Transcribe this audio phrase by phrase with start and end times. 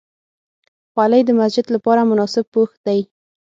[0.91, 2.99] خولۍ د مسجد لپاره مناسب پوښ دی.